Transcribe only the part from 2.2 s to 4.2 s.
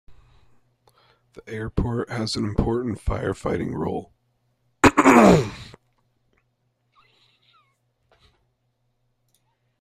an important fire fighting role.